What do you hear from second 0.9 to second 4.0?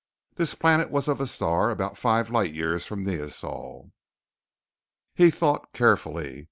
of a star about five light years from Neosol.